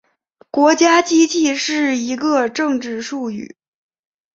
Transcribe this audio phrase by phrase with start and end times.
[0.49, 3.55] 国家机器是一个政治术语。